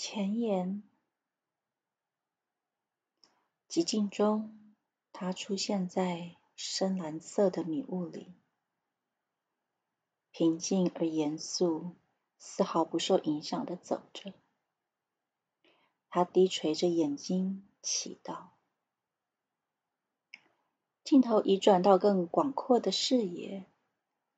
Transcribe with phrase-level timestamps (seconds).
[0.00, 0.84] 前言：
[3.68, 4.76] 寂静中，
[5.12, 8.32] 他出现在深蓝色的迷雾里，
[10.30, 11.96] 平静而严肃，
[12.38, 14.34] 丝毫不受影响的走着。
[16.08, 18.50] 他低垂着眼睛，祈祷。
[21.02, 23.66] 镜头移转到更广阔的视野，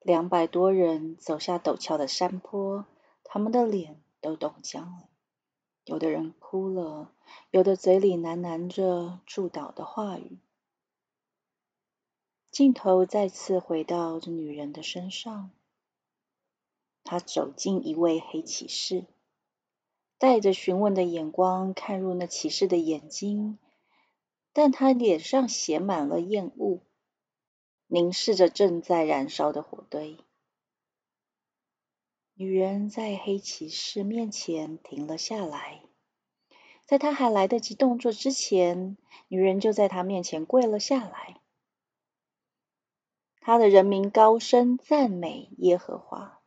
[0.00, 2.86] 两百多人走下陡峭的山坡，
[3.22, 5.09] 他们的脸都冻僵了。
[5.84, 7.12] 有的人哭了，
[7.50, 10.38] 有的嘴里喃喃着祝祷的话语。
[12.50, 15.50] 镜头再次回到这女人的身上，
[17.04, 19.04] 她走进一位黑骑士，
[20.18, 23.58] 带着询问的眼光看入那骑士的眼睛，
[24.52, 26.80] 但他脸上写满了厌恶，
[27.86, 30.18] 凝视着正在燃烧的火堆。
[32.40, 35.82] 女人在黑骑士面前停了下来，
[36.86, 38.96] 在他还来得及动作之前，
[39.28, 41.38] 女人就在他面前跪了下来。
[43.42, 46.40] 他的人民高声赞美耶和华，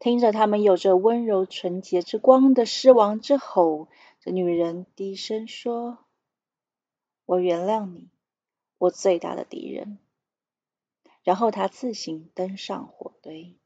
[0.00, 3.86] 听着他们有着温柔纯洁之光的狮王之吼，
[4.18, 5.98] 这女人低声说
[7.26, 8.08] ：“我原谅你，
[8.78, 10.00] 我最大的敌人。”
[11.22, 13.56] 然后她自行登上火堆。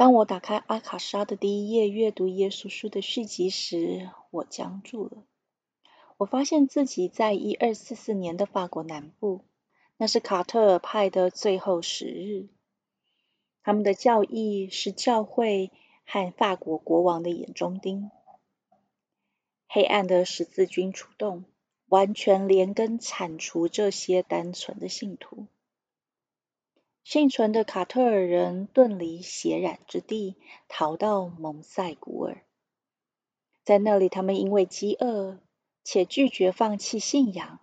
[0.00, 5.24] 当我打开阿卡莎的第一页，阅读耶稣书的续集时，我僵住了。
[6.16, 9.44] 我发现自己在一二四四年的法国南部，
[9.98, 12.48] 那是卡特尔派的最后时日。
[13.62, 15.70] 他们的教义是教会
[16.06, 18.10] 和法国国王的眼中钉。
[19.68, 21.44] 黑暗的十字军出动，
[21.88, 25.46] 完全连根铲除这些单纯的信徒。
[27.02, 30.36] 幸存的卡特尔人遁离血染之地，
[30.68, 32.44] 逃到蒙塞古尔。
[33.64, 35.38] 在那里，他们因为饥饿
[35.82, 37.60] 且拒绝放弃信仰，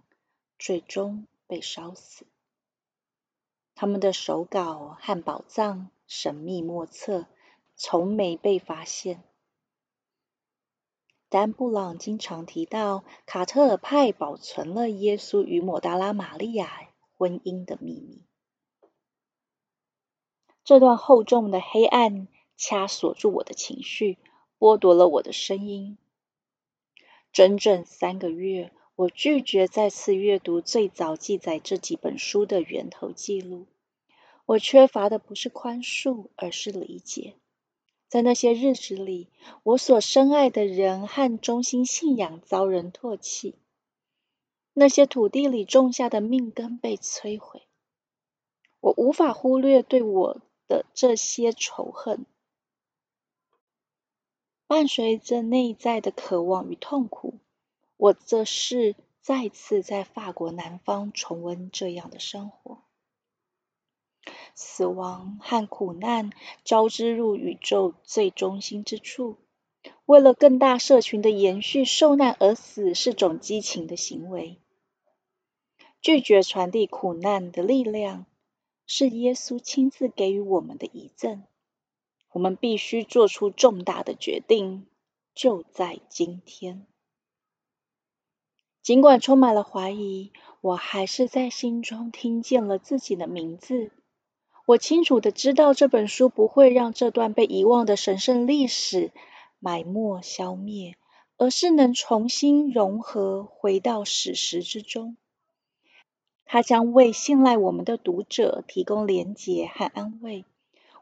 [0.60, 2.26] 最终被烧死。
[3.74, 7.28] 他们的手稿和宝藏神秘莫测，
[7.76, 9.24] 从没被发现。
[11.30, 18.24] 丹布朗经常提到，卡特尔派保存了耶稣与抹大拉玛利亚婚姻的秘密。
[20.68, 24.18] 这段厚重的黑暗掐锁住我的情绪，
[24.60, 25.98] 剥夺了我的声音。
[27.32, 33.66] 整整三个月，我拒绝再次阅读最早记载这几本书的源头记录。
[34.46, 37.36] 我缺乏的不是宽恕，而是理解。
[38.10, 39.30] 在那些日子里，
[39.64, 43.56] 我所深爱的人和中心信仰遭人唾弃，
[44.74, 47.62] 那些土地里种下的命根被摧毁。
[48.82, 50.42] 我无法忽略对我。
[50.68, 52.26] 的这些仇恨，
[54.68, 57.40] 伴随着内在的渴望与痛苦，
[57.96, 62.84] 我这是再次在法国南方重温这样的生活。
[64.56, 66.32] 死亡和苦难
[66.64, 69.38] 交织入宇宙最中心之处，
[70.06, 74.60] 为了更大社群的延续，受难而死是种激情的行为。
[76.02, 78.26] 拒绝传递苦难的力量。
[78.88, 81.44] 是耶稣亲自给予我们的遗赠，
[82.32, 84.88] 我们必须做出重大的决定，
[85.36, 86.88] 就在今天。
[88.82, 90.32] 尽管充满了怀疑，
[90.62, 93.92] 我还是在心中听见了自己的名字。
[94.66, 99.12] 我清楚的知道，这本书不会让这段被遗忘的神圣历史
[99.60, 100.96] 埋没消灭，
[101.36, 105.18] 而是能重新融合，回到史实之中。
[106.48, 110.46] 它将为信赖我们的读者提供连结和安慰。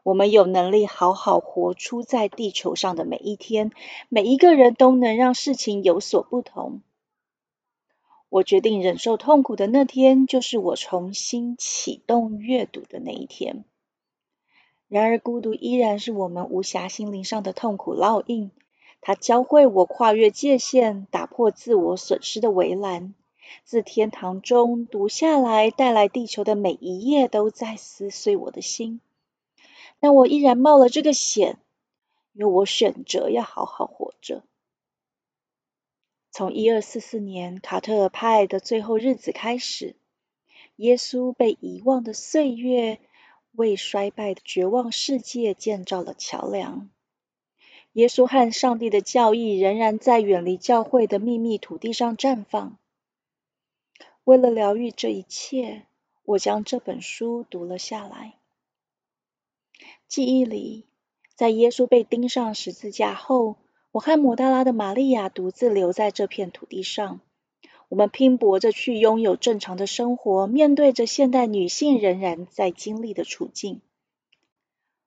[0.02, 3.72] 我们有能力好好活出在地球上的每一天。
[4.08, 6.82] 每一个人都能让事情有所不同。
[8.28, 13.64] 我决定忍受痛苦的那天，就是我重新启动阅读的那一天。
[14.88, 18.50] 然而，孤独依然是我们无暇心灵上的痛苦烙印。
[19.00, 23.14] 它教会我跨越界限，打破自我损失的围栏。
[23.64, 29.00] 自天堂中读下来，带来地球的每一页都在撕碎我的心，
[30.00, 31.58] 但我依然冒了这个险，
[32.32, 34.42] 因为我选择要好好活着。
[36.30, 39.96] 从一二四四年卡特尔派的最后日子开始，
[40.76, 43.00] 耶稣被遗忘的岁月
[43.52, 46.90] 为衰败的绝望世界建造了桥梁。
[47.92, 52.76] 耶稣和上帝的教义仍然在远离教会的秘密土地上绽放。
[54.26, 55.86] 为了疗愈这一切，
[56.24, 58.34] 我将这本书读了下来。
[60.08, 60.84] 记忆里，
[61.36, 63.54] 在耶稣被钉上十字架后，
[63.92, 67.20] 我和摩大拉的玛利亚独自留在这片土地上。
[67.88, 73.80] 我们拼搏着去拥有正常的生活，面对着现代女性仍然在经历的处境。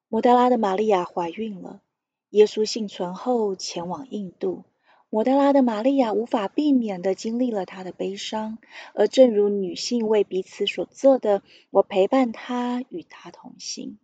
[0.07, 1.81] 摩大拉的玛利亚怀孕了，
[2.29, 4.63] 耶稣幸存后前往印度。
[5.11, 8.59] 摩德拉的玛利亚无法避免的经历了她的悲伤，
[8.93, 11.41] 而正如女性为彼此所做的，
[11.71, 13.97] 我陪伴她，与她同行。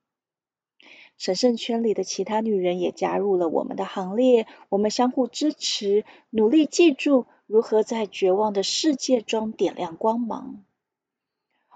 [1.18, 10.66] 神圣圈里的其他女人也加入了我们的行列，我们相互支持，努力记住如何在绝望的世界中点亮光芒。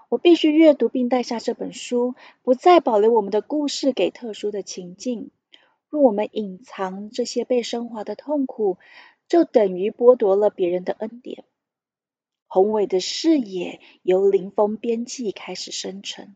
[0.08, 5.30] 我必须阅读并带下这本书，不再保留我们的故事给特殊的情境。
[5.88, 8.78] 若我们隐藏这些被升华的痛苦，
[9.30, 11.44] 就等于剥夺了别人的恩典。
[12.48, 16.34] 宏伟的视野由临风边际开始生成。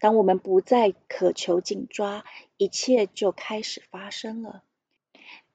[0.00, 2.24] 当我们不再渴求紧抓，
[2.56, 4.64] 一切就开始发生了。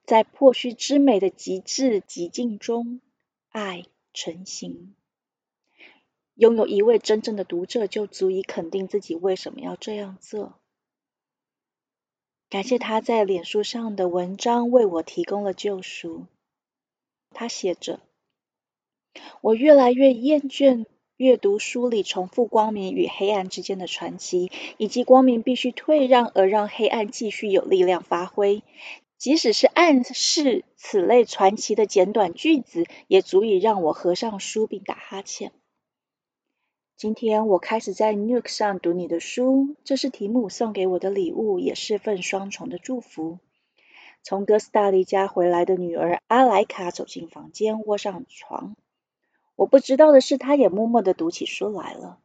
[0.04, 3.00] 在破虚之美的极致极境中，
[3.48, 4.94] 爱成型。
[6.34, 10.60] 拥有一位真正的读者，就足以肯定自己为什么要这样做。
[12.50, 16.26] 感谢他在脸书上的文章为我提供了救赎。
[17.30, 18.00] 他写着
[19.40, 20.84] ：“我越来越厌倦
[21.16, 28.64] 阅读书里重复光明与黑暗之间的传奇，以及光明必须退让而让黑暗继续有力量发挥。
[29.16, 35.52] 即使是暗示此类传奇的简短句子，也足以让我合上书并打哈欠。”
[37.00, 43.38] 今天我开始在 Nook 上读你的书，这是提姆送给我的礼物，也是份双重的祝福。
[44.22, 48.76] 从哥斯达黎加回来的女儿阿莱卡走进房间，窝上床。
[49.56, 52.18] 我不知道的是，她也默默的读起书来了。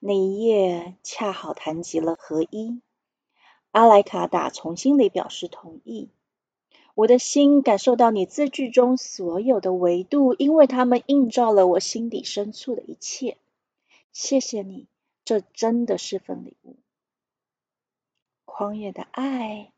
[0.00, 2.82] 那一页恰好谈及了合一。
[3.70, 6.10] 阿莱卡打从心里表示同意。
[6.94, 13.38] 我的心感受到你字句中所有的维度，因为它们映照了我心底深处的一切。
[14.12, 14.88] 谢谢你，
[15.24, 16.78] 这真的是份礼物。
[18.44, 19.72] 狂野的爱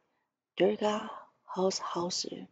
[0.56, 1.08] ，Durga
[1.46, 2.48] House House。